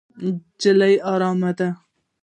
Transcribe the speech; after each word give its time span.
نجلۍ 0.23 0.93
ارامه 1.13 1.51
ده. 1.57 1.69